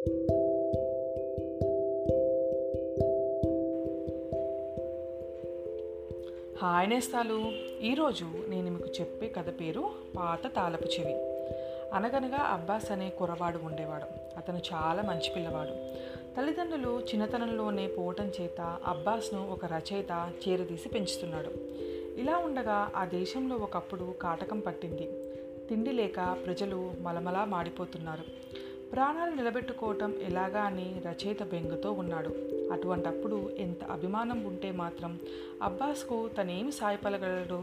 Hi 0.00 0.14
నేస్తాలు. 6.90 7.52
ఈరోజు 7.82 8.24
నేను 8.48 8.70
మీకు 8.70 8.88
చెప్పే 9.00 9.28
కథ 9.28 9.60
పేరు 9.60 9.90
పాత 10.16 10.46
తాళపు 10.56 10.84
చెవి. 10.84 11.14
అనగనగా 11.94 12.36
అబ్బాస్ 12.36 12.92
అనే 12.92 13.10
కుర్రవాడు 13.10 13.58
ఉండేవాడు. 13.58 14.04
అతను 14.36 14.60
చాలా 14.74 15.02
మంచి 15.02 15.30
పిల్లవాడు. 15.36 15.70
తల్లిదండ్రులు 16.36 17.00
చిన్నతనంలోనే 17.00 17.86
పోవటం 17.86 18.32
చేత 18.40 18.78
అబ్బాస్ను 18.86 19.50
ఒక 19.50 19.64
రచయిత 19.64 20.32
చేరదీసి 20.48 20.88
పెంచుతున్నాడు. 20.88 21.50
ఇలా 22.20 22.36
ఉండగా 22.36 22.90
ఆ 22.96 23.04
దేశంలో 23.04 23.56
ఒకప్పుడు 23.56 24.14
కాటకం 24.22 24.60
పట్టింది. 24.60 25.08
తిండి 25.68 25.92
లేక 25.92 26.36
ప్రజలు 26.46 26.90
మలమలా 27.00 27.44
మాడిపోతున్నారు. 27.44 28.22
ప్రాణాలు 28.92 29.34
నిలబెట్టుకోవటం 29.34 30.14
ఎలాగా 30.22 30.60
అని 30.60 31.02
రచయిత 31.06 31.42
బెంగుతో 31.42 31.92
ఉన్నాడు. 31.92 32.30
అటువంటప్పుడు 32.72 33.50
ఎంత 33.58 33.84
అభిమానం 33.84 34.44
ఉంటే 34.44 34.70
మాత్రం 34.70 35.18
అబ్బాస్కు 35.62 36.28
తనేమి 36.28 36.72
సాయపలగలడు? 36.72 37.60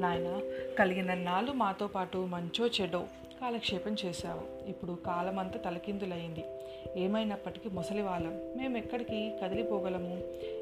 నాయన 0.00 0.40
కలిగిన 0.78 1.14
నాళ్ళు 1.14 1.52
మాతో 1.52 1.86
పాటు 1.86 2.18
మంచో 2.18 2.66
చెడో. 2.66 3.06
కాలక్షేపం 3.40 3.96
చేశావు. 4.04 4.68
ఇప్పుడు 4.68 4.92
కాలమంతా 5.06 5.58
తలకిందులైంది. 5.58 6.44
ఏమైనప్పటికీ 6.96 7.68
ముసలివాళ్ళం 7.68 8.40
మేము 8.56 8.76
ఎక్కడికి 8.76 9.32
కదిలిపోగలము? 9.42 10.16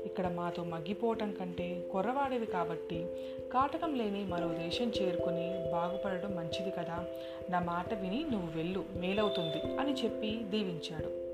ఇక్కడ 0.07 0.29
మాతో 0.29 0.65
మగ్గిపోవటం 0.65 1.33
కంటే 1.33 1.89
కొర్రవాడేవి 1.93 2.47
కాబట్టి 2.47 3.07
కాటకం 3.52 3.95
లేని 3.95 4.25
మరో 4.25 4.49
దేశం 4.49 4.93
చేరుకుని 5.02 5.71
బాగుపడడం 5.73 6.37
మంచిది 6.37 6.71
కదా? 6.71 7.05
నా 7.51 7.61
మాట 7.61 7.95
విని 7.95 8.25
నువ్వు 8.30 8.57
వెళ్ళు 8.57 8.85
మేలవుతుంది 8.97 9.77
అని 9.77 9.93
చెప్పి 9.93 10.41
దీవించాడు. 10.51 11.26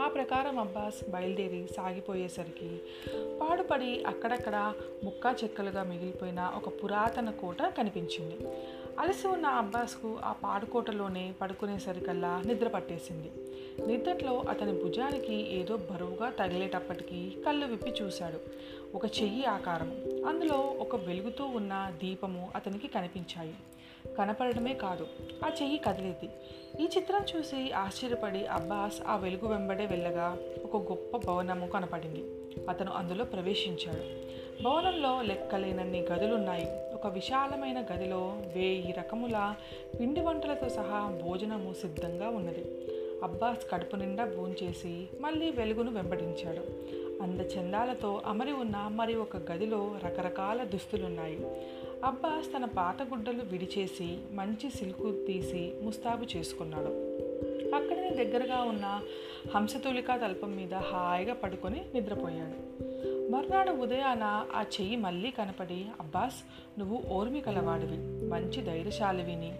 ఆ 0.00 0.08
ప్రకారం 0.08 0.58
అబ్బాస్ 0.58 1.10
బయలుదేరి 1.10 1.68
సాగిపోయేసరికి 1.76 2.80
పాడుపడి 3.40 4.04
అక్కడక్కడ 4.04 4.74
ముక్కా 5.04 5.34
చెక్కలుగా 5.44 5.82
మిగిలిపోయిన 5.82 6.52
ఒక 6.56 6.68
పురాతన 6.68 7.30
కోట 7.30 7.62
కనిపించింది. 7.62 8.38
అలసి 8.98 9.26
ఉన్న 9.26 9.46
అబ్బాస్కు 9.46 10.18
ఆ 10.24 10.32
పాడుకోటలోనే 10.32 11.34
పడుకునేసరికల్లా 11.40 12.42
నిద్ర 12.46 12.68
పట్టేసింది. 12.68 13.30
నిద్రలో 13.86 14.44
అతని 14.50 14.84
భుజానికి 14.84 15.34
ఏదో 15.34 15.76
బరువుగా 15.76 16.30
తగిలేటప్పటికీ 16.30 17.36
కళ్ళు 17.46 17.66
విప్పి 17.66 17.90
చూశాడు. 17.90 18.40
ఒక 18.96 19.04
చెయ్యి 19.04 19.44
ఆకారం. 19.44 19.90
అందులో 20.28 20.56
ఒక 20.56 20.96
వెలుగుతూ 20.96 21.44
ఉన్న 21.44 21.92
దీపము 22.02 22.52
అతనికి 22.54 22.88
కనిపించాయి. 22.88 23.54
కనపడమే 24.18 24.74
కాదు 24.74 25.06
ఆ 25.44 25.50
చెయ్యి 25.62 25.78
కదిలేది. 25.78 26.28
ఈ 26.82 26.88
చిత్రం 26.96 27.24
చూసి 27.36 27.72
ఆశ్చర్యపడి 27.72 28.46
అబ్బాస్ 28.46 29.02
ఆ 29.06 29.16
వెలుగు 29.16 29.48
వెంబడే 29.48 29.86
వెళ్ళగా 29.86 30.38
ఒక 30.64 30.92
గొప్ప 30.92 31.16
భవనము 31.16 31.66
కనపడింది. 31.66 32.24
అతను 32.68 32.92
అందులో 32.92 33.24
ప్రవేశించాడు. 33.24 34.26
భవనంలో 34.62 35.22
లెక్కలేనన్ని 35.22 36.00
గదులున్నాయి. 36.00 36.66
ఒక 36.94 37.06
విశాలమైన 37.06 37.80
గదిలో 37.80 38.36
వేయి 38.56 38.94
రకముల 38.98 39.54
పిండి 40.00 40.20
వంటలతో 40.20 40.68
సహా 40.68 41.20
భోజనము 41.24 41.72
సిద్ధంగా 41.72 42.28
ఉన్నది. 42.28 42.64
అబ్బాస్ 43.24 43.70
కడుపు 43.70 43.96
నిండా 43.96 44.24
భోంచేసి 44.24 45.08
మళ్ళీ 45.20 45.50
వెలుగును 45.50 45.90
వెంబడించాడు. 45.90 46.62
అందచందాలతో 47.22 48.22
అమరి 48.26 48.52
ఉన్న 48.52 48.88
మరి 48.92 49.14
ఒక 49.14 49.36
గదిలో 49.36 49.98
రకరకాల 50.04 50.64
దుస్తులున్నాయి. 50.64 51.38
అబ్బాస్ 52.04 52.56
తన 52.56 52.64
పాత 52.64 53.02
గుడ్డలు 53.02 53.42
విడిచేసి 53.42 54.18
మంచి 54.32 54.70
సిల్కు 54.70 55.24
తీసి 55.26 55.72
ముస్తాబు 55.82 56.36
చేసుకున్నాడు. 56.36 56.88
అక్కడనే 57.74 58.24
దగ్గరగా 58.24 58.62
ఉన్న 58.62 59.00
హంసతూలిక 59.54 60.14
తల్పం 60.14 60.56
మీద 60.56 60.74
హాయిగా 60.74 61.34
పడుకొని 61.34 61.82
నిద్రపోయాడు. 61.94 62.82
మర్నాడు 63.32 63.70
ఉదయాన 63.70 64.46
ఆ 64.54 64.62
చెయ్యి 64.62 64.96
మళ్ళీ 64.96 65.30
కనపడి 65.30 65.86
అబ్బాస్ 66.00 66.34
నువ్వు 66.78 67.02
ఓర్మి 67.08 67.40
కలవాడివి. 67.40 68.26
మంచి 68.28 68.62
ధైర్యశాలివిని 68.62 69.52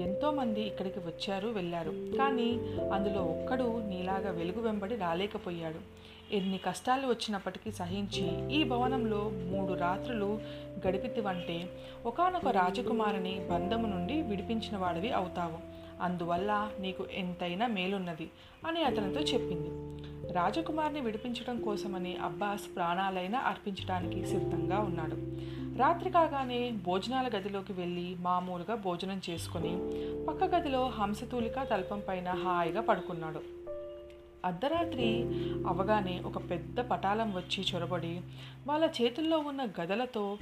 ఎంతోమంది 0.00 0.60
ఇక్కడికి 0.60 0.98
వచ్చారు 0.98 1.48
వెళ్ళారు. 1.48 1.90
కానీ 1.90 2.52
అందులో 2.92 3.22
ఒక్కడు 3.22 3.82
నీలాగా 3.88 4.30
వెలుగు 4.30 4.60
వెంబడి 4.60 4.96
రాలేకపోయాడు. 4.96 5.94
ఎన్ని 6.34 6.58
కష్టాలు 6.58 7.06
వచ్చినప్పటికీ 7.06 7.72
సహించి 7.72 8.54
ఈ 8.54 8.64
భవనంలో 8.64 9.28
మూడు 9.28 9.72
రాత్రులు 9.72 10.40
గడిపితివంటే 10.86 11.68
ఒకనొక 12.06 12.48
రాజకుమారిని 12.48 13.48
బంధము 13.50 13.86
నుండి 13.86 14.22
విడిపించిన 14.22 14.76
వాడివి 14.76 15.10
అవుతావు. 15.12 15.74
అందువల్ల 16.02 16.70
నీకు 16.80 17.06
ఎంతైనా 17.12 17.66
మేలున్నది 17.66 18.30
అని 18.66 18.82
అతనితో 18.82 19.20
చెప్పింది. 19.20 19.68
రాజకుమారిని 20.34 21.00
విడిపించడం 21.00 21.60
కోసమని 21.60 22.16
అబ్బాస్ 22.16 22.76
ప్రాణాలైనా 22.76 23.38
అర్పించడానికి 23.38 24.26
సిద్ధంగా 24.26 24.78
ఉన్నాడు. 24.78 25.16
రాత్రి 25.78 26.10
కాగానే 26.10 26.70
భోజనాల 26.70 27.30
గదిలోకి 27.36 27.72
వెళ్ళి 27.72 28.16
మామూలుగా 28.20 28.74
భోజనం 28.74 29.20
చేసుకుని 29.30 29.72
పక్క 30.26 30.44
గదిలో 30.44 30.88
హంసతూలిక 30.88 31.62
తల్పం 31.62 32.02
పైన 32.08 32.28
హాయిగా 32.28 32.80
పడుకున్నాడు. 32.80 33.42
అర్ధరాత్రి 34.44 35.22
అవగానే 35.66 36.22
ఒక 36.26 36.50
పెద్ద 36.50 36.80
పటాలం 36.80 37.32
వచ్చి 37.36 37.64
చొరబడి 37.74 38.20
వాళ్ళ 38.66 38.84
చేతుల్లో 38.84 39.38
ఉన్న 39.38 39.68
గదలతో 39.80 40.38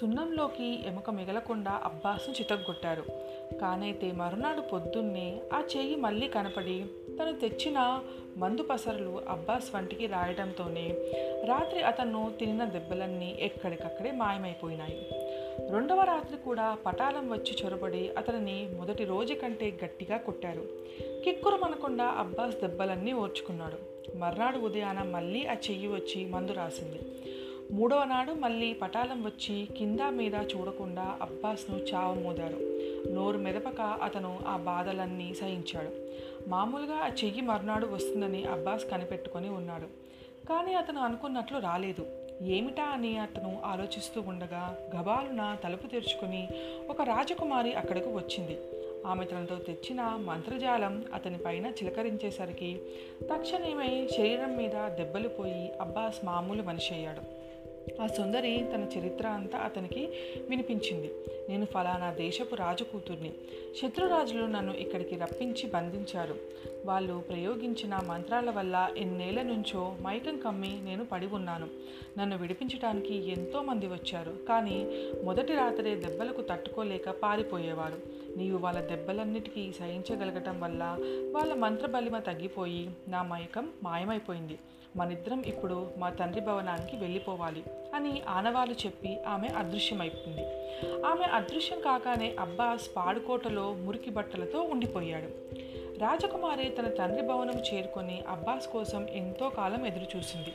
సున్నంలోకి 0.00 0.88
ఎముక 0.88 1.10
మిగలకుండా 1.10 1.80
అబ్బాస్ను 1.84 2.34
చితగ్గొట్టారు 2.34 3.04
కానైతే 3.60 4.12
మరునాడు 4.12 4.60
పొద్దున్నే 4.60 5.40
ఆ 5.54 5.62
చెయ్యి 5.76 5.96
మళ్ళీ 5.96 6.28
కనపడి 6.28 6.86
తను 7.22 7.38
తెచ్చిన 7.38 8.02
మందు 8.36 8.62
పసరులు 8.62 9.20
అబ్బాస్ 9.28 9.74
వంటికి 9.74 10.06
రాయడంతోనే 10.06 10.94
రాత్రి 11.44 11.82
అతను 11.82 12.32
తినిన 12.40 12.64
దెబ్బలన్నీ 12.64 13.36
ఎక్కడికక్కడే 13.40 14.10
మాయమైపోయినాయి. 14.10 15.06
రెండవ 15.70 16.02
రాత్రి 16.02 16.38
కూడా 16.44 16.76
పటాలం 16.86 17.32
వచ్చి 17.32 17.56
చొరబడి 17.64 18.10
అతనిని 18.18 18.68
మొదటి 18.78 19.04
రోజు 19.04 19.34
కంటే 19.34 19.78
గట్టిగా 19.84 20.16
కొట్టారు. 20.16 20.62
కిక్కురు 21.24 21.56
మనకుండా 21.56 22.04
అబ్బాస్ 22.04 22.60
దెబ్బలన్నీ 22.60 23.12
ఓర్చుకున్నాడు. 23.12 23.94
మర్నాడు 24.16 24.58
ఉదయాన 24.58 25.02
మళ్ళీ 25.02 25.46
ఆ 25.46 25.52
చెయ్యి 25.52 25.86
వచ్చి 25.86 26.26
మందు 26.26 26.52
రాసింది. 26.52 26.98
మూడవ 27.72 28.04
నాడు 28.04 28.32
మళ్ళీ 28.32 28.72
పటాలం 28.72 29.24
వచ్చి 29.24 29.68
కింద 29.78 30.00
మీద 30.10 30.34
చూడకుండా 30.34 31.18
అబ్బాస్ను 31.22 31.78
చావమోదారు 31.78 32.58
నోరు 33.12 33.38
మెదపక 33.38 33.80
అతను 33.80 34.38
ఆ 34.46 34.56
బాధలన్నీ 34.56 35.34
సహించాడు. 35.34 35.90
మామూలుగా 36.48 36.94
ఆ 36.94 37.06
చెయ్యి 37.06 37.40
మర్నాడు 37.40 37.86
వస్తుందని 37.86 38.44
అబ్బాస్ 38.44 38.90
కనిపెట్టుకొని 38.90 39.48
ఉన్నాడు. 39.48 39.86
కానీ 40.48 40.74
అతను 40.74 41.00
అనుకున్నట్లు 41.00 41.58
రాలేదు. 41.58 42.06
ఏమిటా 42.42 42.84
అని 42.84 43.18
అతను 43.18 43.62
ఆలోచిస్తూ 43.64 44.20
ఉండగా 44.20 44.78
గబాలున 44.96 45.56
తలుపు 45.64 45.86
తెరుచుకుని 45.86 46.48
ఒక 46.90 47.02
రాజకుమారి 47.02 47.72
అక్కడకు 47.72 48.10
వచ్చింది. 48.10 48.58
ఆమె 49.06 49.24
తనతో 49.24 49.56
తెచ్చిన 49.56 50.02
మంత్రజాలం 50.02 51.04
అతని 51.14 51.38
పైన 51.38 51.66
చిలకరించేసరికి 51.66 52.80
తక్షణమే 53.32 54.08
శరీరం 54.16 54.56
మీద 54.56 54.88
దెబ్బలు 54.88 55.28
పోయి 55.28 55.72
అబ్బాస్ 55.80 56.24
మామూలు 56.24 56.62
మనిషి 56.62 56.94
అయ్యాడు. 56.94 57.43
ఆ 58.00 58.06
సుందరి 58.06 58.64
తన 58.74 58.88
చరిత్ర 58.98 59.26
అంతా 59.26 59.58
అతనికి 59.58 60.08
వినిపించింది. 60.48 61.10
నేను 61.48 61.66
ఫలానా 61.66 62.12
దేశపు 62.12 62.54
రాజు 62.54 62.84
కూతుర్ని. 62.84 63.32
శత్రురాజులు 63.82 64.46
నన్ను 64.46 64.72
ఇక్కడికి 64.72 65.16
రప్పించి 65.16 65.70
బంధించారు. 65.70 66.36
వాళ్ళు 66.84 67.24
ప్రయోగించిన 67.28 68.00
మంత్రాల 68.06 68.50
వల్ల 68.50 68.90
ఎన్నేళ్ళ 68.96 69.42
నుంచో 69.42 69.96
మైకం 70.02 70.36
కమ్మి 70.36 70.80
నేను 70.82 71.04
పడి 71.04 71.26
ఉన్నాను. 71.26 71.68
నన్ను 72.18 72.38
విడిపించడానికి 72.38 73.30
ఎంతోమంది 73.30 73.86
వచ్చారు. 73.86 74.36
కానీ 74.48 75.06
మొదటి 75.24 75.52
రాత్రే 75.52 75.94
దెబ్బలకు 75.94 76.42
తట్టుకోలేక 76.42 77.10
పారిపోయేవారు. 77.10 78.14
నీవు 78.38 78.58
వాళ్ళ 78.58 78.80
దెబ్బలన్నిటికీ 78.80 79.72
సహించగలగటం 79.72 80.60
వల్ల 80.60 80.98
వాళ్ళ 81.32 81.54
మంత్రబలిమ 81.54 82.18
తగ్గిపోయి 82.18 82.90
నా 83.08 83.22
మైకం 83.22 83.70
మాయమైపోయింది. 83.82 84.58
మనిద్దరం 84.96 85.42
ఇప్పుడు 85.46 85.90
మా 85.98 86.10
తండ్రి 86.10 86.40
భవనానికి 86.40 86.96
వెళ్ళిపోవాలి 86.96 87.64
అని 87.94 88.22
ఆనవాలు 88.28 88.72
చెప్పి 88.72 89.22
ఆమె 89.28 89.48
అదృశ్యమైపోయింది. 89.48 90.42
ఆమె 91.02 91.24
అదృశ్యం 91.34 91.80
కాగానే 91.80 92.36
అబ్బాస్ 92.40 92.90
పాడుకోటలో 92.96 93.72
మురికి 93.72 94.10
బట్టలతో 94.10 94.60
ఉండిపోయాడు. 94.60 95.28
రాజకుమారి 95.98 96.68
తన 96.68 96.88
తండ్రి 96.88 97.22
భవనం 97.22 97.62
చేరుకొని 97.74 98.22
అబ్బాస్ 98.28 98.68
కోసం 98.68 99.06
ఎంతో 99.08 99.48
కాలం 99.48 99.86
ఎదురుచూసింది. 99.86 100.52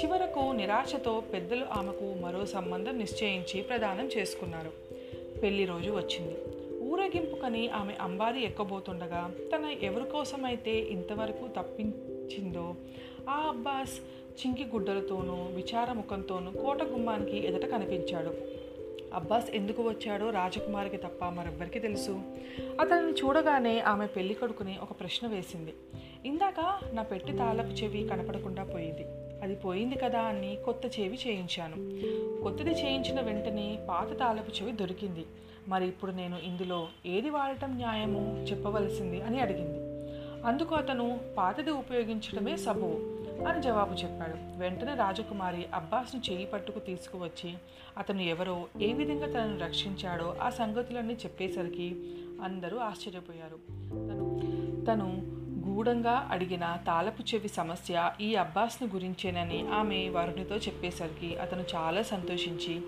చివరకు 0.00 0.52
నిరాశతో 0.52 1.22
పెద్దలు 1.32 1.64
ఆమెకు 1.72 2.14
మరో 2.20 2.46
సంబంధం 2.46 2.98
నిశ్చయించి 2.98 3.62
ప్రదానం 3.62 4.06
చేసుకున్నారు. 4.06 4.72
పెళ్ళి 5.40 5.64
రోజు 5.64 5.90
వచ్చింది. 5.90 6.36
ఊరేగింపుకని 6.90 7.68
ఆమె 7.68 7.94
అంబారి 8.00 8.44
ఎక్కబోతుండగా 8.44 9.34
తన 9.56 9.64
ఎవరి 9.82 10.10
కోసమైతే 10.10 10.78
ఇంతవరకు 10.78 11.48
తప్పించిందో 11.58 12.74
ఆ 13.28 13.48
అబ్బాస్ 13.48 14.00
చింకి 14.40 14.64
గుడ్డలతోనూ 14.64 15.34
విచారముఖంతోనూ 15.34 16.50
కోట 16.50 16.82
గుమ్మానికి 16.82 17.46
ఎదుట 17.46 17.66
కనిపించాడు. 17.66 18.60
అబ్బాస్ 19.14 19.50
ఎందుకు 19.50 19.82
వచ్చాడో 19.82 20.30
రాజకుమారికి 20.30 20.96
తప్ప 20.96 21.24
మరెవ్వరికి 21.24 21.78
తెలుసు. 21.78 22.20
అతనిని 22.80 23.12
చూడగానే 23.12 23.80
ఆమె 23.80 24.06
పెళ్ళి 24.06 24.34
కొడుకుని 24.34 24.78
ఒక 24.82 25.00
ప్రశ్న 25.00 25.28
వేసింది. 25.28 25.74
ఇందాక 26.24 26.80
నా 26.92 27.02
పెట్టి 27.02 27.32
తాళపు 27.32 27.66
చెవి 27.66 28.08
కనపడకుండా 28.08 28.64
పోయింది. 28.64 29.04
అది 29.42 29.54
పోయింది 29.54 29.94
కదా 29.94 30.20
అని 30.20 30.58
కొత్త 30.64 31.00
చెవి 31.00 31.18
చేయించాను. 31.26 31.76
కొత్తది 32.42 32.70
చేయించిన 32.70 33.20
వెంటనే 33.20 33.78
పాత 33.88 34.18
తాళపు 34.18 34.62
చెవి 34.62 34.72
దొరికింది. 34.72 35.26
మరి 35.68 35.88
ఇప్పుడు 35.88 36.10
నేను 36.10 36.38
ఇందులో 36.44 36.88
ఏది 37.06 37.30
వాడటం 37.30 37.76
న్యాయము 37.76 38.46
చెప్పవలసింది 38.50 39.22
అని 39.22 39.40
అడిగింది. 39.40 39.78
అందుకు 40.46 40.74
అతను 40.74 41.20
పాతది 41.36 41.70
ఉపయోగించడమే 41.70 42.56
సబువు. 42.56 43.19
అని 43.48 43.62
జవాబు 43.62 43.94
చెప్పాడు. 43.94 44.58
వెంటనే 44.58 44.94
రాజకుమారి 44.94 45.66
అబ్బాస్ను 45.74 46.32
చేయి 46.32 46.46
పట్టుకు 46.46 46.78
తీసుకువచ్చి 46.78 47.54
అతను 47.98 48.20
ఎవరో 48.20 48.66
ఏ 48.80 48.92
విధంగా 48.92 49.26
తనను 49.26 49.58
రక్షించాడో 49.58 50.36
ఆ 50.42 50.50
సంగతులన్నీ 50.50 51.14
చెప్పేసరికి 51.14 52.14
అందరూ 52.42 52.78
ఆశ్చర్యపోయారు. 52.78 53.58
తను 53.94 54.40
తను 54.86 55.39
గూఢంగా 55.70 56.28
అడిగిన 56.30 56.78
తాళపు 56.86 57.34
చెవి 57.34 57.48
సమస్య 57.48 58.12
ఈ 58.20 58.34
అబ్బాస్ను 58.34 58.88
గురించేనని 58.88 59.68
ఆమె 59.68 60.08
వరుణితో 60.08 60.56
చెప్పేసరికి 60.56 61.36
అతను 61.36 61.64
చాలా 61.74 62.02
సంతోషించి 62.02 62.80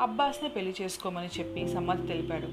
అబ్బాస్ని 0.00 0.48
పెళ్ళి 0.48 0.74
చేసుకోమని 0.82 1.40
చెప్పి 1.40 1.68
సమ్మతి 1.68 2.06
తెలిపాడు. 2.06 2.48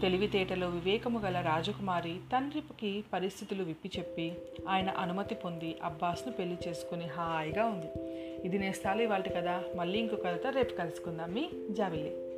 తెలివితేటలో 0.00 0.68
వివేకము 0.68 1.18
గల 1.18 1.40
రాజకుమారి 1.40 2.16
తండ్రికి 2.32 3.04
పరిస్థితులు 3.12 3.64
విప్పి 3.64 3.90
చెప్పి 3.98 4.32
ఆయన 4.68 4.90
అనుమతి 4.90 5.34
పొంది 5.34 5.76
అబ్బాస్ను 5.84 6.32
పెళ్ళి 6.32 6.58
చేసుకుని 6.68 7.04
హాయిగా 7.04 7.64
ఉంది. 7.64 7.86
ఇది 8.46 8.58
నేస్తాలు 8.58 9.02
ఇవాళ 9.02 9.20
కదా 9.20 9.62
మళ్ళీ 9.76 9.98
ఇంకో 9.98 10.16
కథతో 10.16 10.50
రేపు 10.50 10.74
కలుసుకుందాం. 10.74 11.34
మీ 11.34 11.48
జావిల్లి. 11.70 12.33